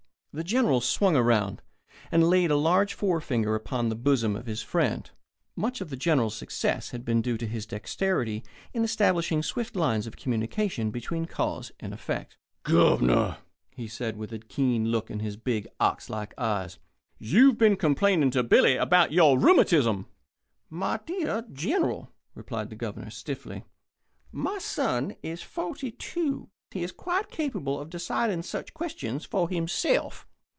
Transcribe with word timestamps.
The 0.33 0.45
General 0.45 0.79
swung 0.79 1.17
round, 1.17 1.61
and 2.09 2.23
laid 2.23 2.51
a 2.51 2.55
large 2.55 2.93
forefinger 2.93 3.53
upon 3.53 3.89
the 3.89 3.95
bosom 3.97 4.33
of 4.37 4.45
his 4.45 4.61
friend. 4.61 5.11
Much 5.57 5.81
of 5.81 5.89
the 5.89 5.97
General's 5.97 6.37
success 6.37 6.91
had 6.91 7.03
been 7.03 7.21
due 7.21 7.37
to 7.37 7.45
his 7.45 7.65
dexterity 7.65 8.41
in 8.73 8.85
establishing 8.85 9.43
swift 9.43 9.75
lines 9.75 10.07
of 10.07 10.15
communication 10.15 10.89
between 10.89 11.25
cause 11.25 11.73
and 11.81 11.93
effect. 11.93 12.37
"Governor," 12.63 13.39
he 13.75 13.89
said, 13.89 14.15
with 14.15 14.31
a 14.31 14.39
keen 14.39 14.85
look 14.89 15.11
in 15.11 15.19
his 15.19 15.35
big, 15.35 15.67
ox 15.81 16.09
like 16.09 16.33
eyes, 16.39 16.79
"you've 17.19 17.57
been 17.57 17.75
complaining 17.75 18.31
to 18.31 18.41
Billy 18.41 18.77
about 18.77 19.11
your 19.11 19.37
rheumatism." 19.37 20.05
"My 20.69 20.97
dear 21.05 21.43
General," 21.51 22.07
replied 22.35 22.69
the 22.69 22.77
Governor, 22.77 23.09
stiffly, 23.09 23.65
"my 24.31 24.59
son 24.59 25.13
is 25.21 25.41
forty 25.41 25.91
two. 25.91 26.47
He 26.73 26.83
is 26.83 26.93
quite 26.93 27.29
capable 27.29 27.77
of 27.81 27.89
deciding 27.89 28.43
such 28.43 28.73
questions 28.73 29.25
for 29.25 29.49
himself. 29.49 30.25